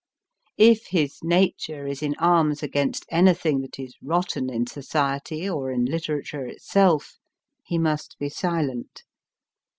[0.57, 5.85] If his nature is in arms against anything that is rotten in Society or in
[5.85, 7.19] Literature itself,
[7.63, 9.03] he must be silent.